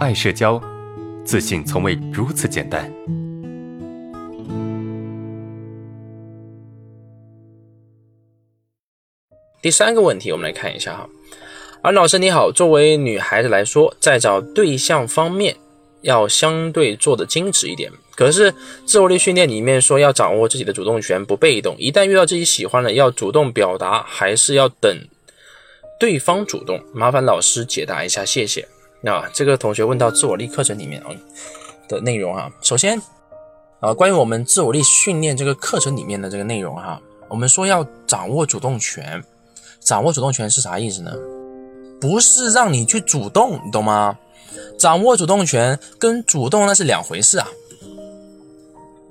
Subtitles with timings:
[0.00, 0.58] 爱社交，
[1.26, 2.90] 自信从未如此简单。
[9.60, 11.06] 第三个问题，我们来看一下哈。
[11.82, 15.54] 安老师你好，作为女孩子来说，在找对象方面
[16.00, 17.92] 要相对做的矜持一点。
[18.16, 18.54] 可是
[18.86, 21.76] 自我力训练里面说要掌握自己的主动权，不被动。
[21.78, 24.98] 一旦遇到自己喜欢的，要主动表达，还是要等
[25.98, 26.82] 对方主动？
[26.94, 28.66] 麻烦老师解答一下，谢谢。
[29.02, 31.08] 那这个同学问到自我力课程里面啊
[31.88, 33.00] 的内容哈，首先
[33.80, 39.22] 啊，关于我们自我力训练这个课程里面的这个内容哈，我们说要掌握主动权。
[39.80, 41.10] 掌握主动权是啥意思呢？
[41.98, 44.18] 不是让你去主动，你懂吗？
[44.78, 47.48] 掌握主动权跟主动那是两回事啊。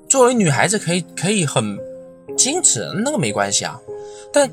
[0.08, 1.78] 作为女孩子可以可以很
[2.38, 3.80] 矜持，那个没关系啊。
[4.32, 4.50] 但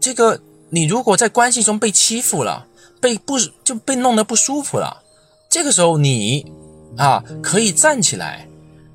[0.00, 0.38] 这个
[0.74, 2.66] 你如果在关系中被欺负了，
[3.00, 5.04] 被不就被弄得不舒服了，
[5.48, 6.50] 这个时候你
[6.96, 8.48] 啊可以站起来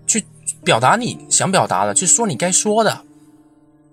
[0.06, 0.26] 去
[0.62, 3.04] 表达你想表达的，去说你该说的。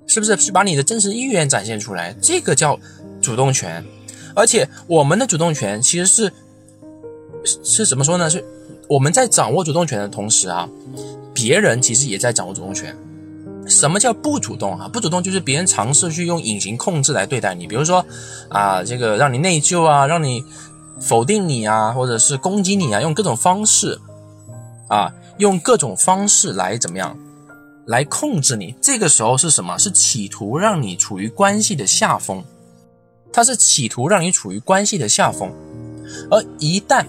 [0.08, 2.12] 是不是去把你的真实意愿展现出来？
[2.20, 2.78] 这个叫
[3.20, 3.84] 主动权，
[4.34, 6.32] 而且我们的主动权其实是
[7.62, 8.28] 是怎么说呢？
[8.28, 8.44] 是
[8.88, 10.68] 我们在掌握主动权的同时啊，
[11.32, 12.96] 别人其实也在掌握主动权。
[13.66, 14.88] 什么叫不主动啊？
[14.88, 18.04] 不主动就是别人尝试去用隐形控制来对待你，比如说
[18.48, 20.44] 啊，这个让你内疚啊，让你
[21.00, 24.00] 否定你啊，或者是攻击你啊，用各种方式
[24.88, 27.16] 啊，用各种方式来怎么样？
[27.86, 29.78] 来控制你，这个时候是什么？
[29.78, 32.42] 是企图让你处于关系的下风，
[33.32, 35.52] 他是企图让你处于关系的下风，
[36.28, 37.06] 而一旦，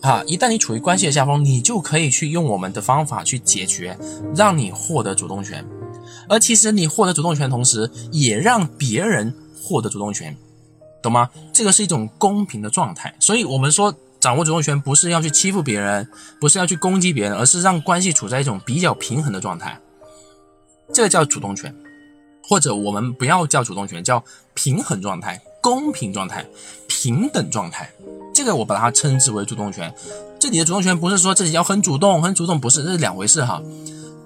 [0.00, 3.96] 啊，一旦你处于关系的下风，你就可以去用我们的方法去解决，
[4.34, 5.64] 让你获得主动权，
[6.30, 10.36] 而其实你获得主动权的同时，也让别人获得主动权，
[11.02, 11.28] 懂吗？
[11.52, 16.08] 这个是一种公平的状态，所以我们说掌握主动权不是要去欺负别人，
[16.40, 19.80] 不是要去攻击别人，而是让关系处在一种比较平衡的状态。
[20.94, 21.74] 这个叫主动权，
[22.48, 24.22] 或者我们不要叫主动权，叫
[24.54, 26.46] 平衡状态、公平状态、
[26.86, 27.90] 平等状态。
[28.32, 29.92] 这个我把它称之为主动权。
[30.38, 33.60] 这里的主动权不是说自己要很主动、很主动，不是，这是两回事哈。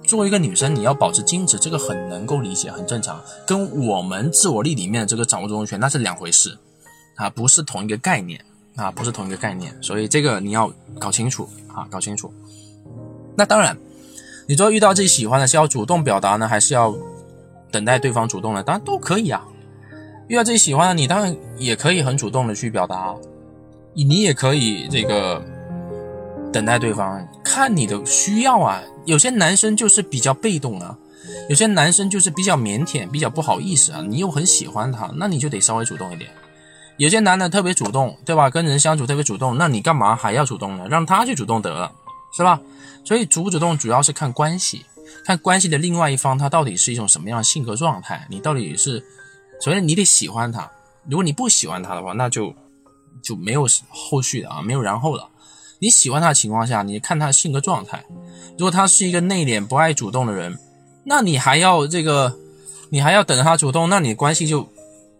[0.05, 3.21] 作为一个女生，你要保持矜持，这个很能够理解，很正常。
[3.45, 6.57] 跟我们自我力里面的这个掌握主动权，那是两回事
[7.15, 8.39] 啊，不是同一个概念
[8.75, 9.75] 啊，不是同一个概念。
[9.81, 12.33] 所以这个你要搞清楚啊，搞清楚。
[13.35, 13.77] 那当然。
[14.47, 16.95] 你说遇到自己喜欢的，是要主动表达呢，还是要
[17.71, 18.61] 等待对方主动呢？
[18.61, 19.43] 当然都可以啊。
[20.27, 23.15] 遇到自己喜欢的，你当然也可以很主动的去表达，
[23.95, 25.43] 你也可以这个
[26.53, 28.83] 等待对方，看你的需要啊。
[29.05, 30.97] 有些男生就是比较被动啊，
[31.47, 34.03] 有些男生就是比较腼腆，比较不好意思啊。
[34.05, 36.29] 你又很喜欢他，那你就得稍微主动一点。
[36.97, 38.49] 有些男的特别主动，对吧？
[38.49, 40.85] 跟人相处特别主动，那你干嘛还要主动呢？
[40.89, 41.89] 让他去主动得了。
[42.35, 42.59] 是吧？
[43.05, 44.85] 所以主不主动主要是看关系，
[45.23, 48.27] 看关系的另外一方他到底是一种什么样的性格状态。
[48.29, 49.01] 你到底是，
[49.61, 50.69] 首先你得喜欢他，
[51.09, 52.53] 如果你不喜欢他的话，那就
[53.23, 55.29] 就没有后续的啊，没有然后了。
[55.79, 58.03] 你喜欢他的情况下，你看他的性格状态。
[58.57, 60.57] 如果他是一个内敛不爱主动的人，
[61.03, 62.37] 那你还要这个，
[62.89, 64.67] 你还要等着他主动，那你关系就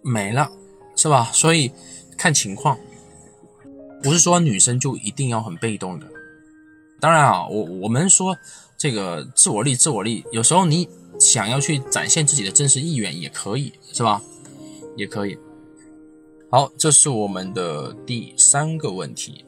[0.02, 0.50] 没了，
[0.96, 1.30] 是吧？
[1.34, 1.72] 所以
[2.18, 2.78] 看情况，
[4.02, 6.08] 不是说女生就一定要很被动的。
[7.02, 8.38] 当然啊，我我们说
[8.78, 10.88] 这个自我力，自我力，有时候你
[11.20, 14.22] 想要去展现自己的真实意愿也可以，是吧？
[14.96, 15.38] 也可以。
[16.50, 19.44] 好，这是我们的第三个问题。